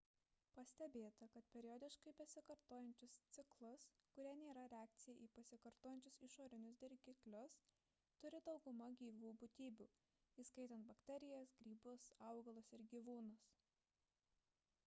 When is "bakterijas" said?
10.95-11.53